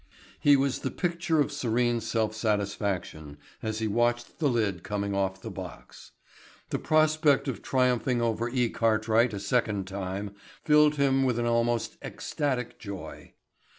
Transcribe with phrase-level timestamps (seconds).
[0.39, 5.43] He was the picture of serene self satisfaction as he watched the lid coming off
[5.43, 6.13] the box.
[6.71, 8.71] The prospect of triumphing over E.
[8.71, 10.33] Cartwright a second time
[10.63, 13.33] filled him with an almost ecstatic joy.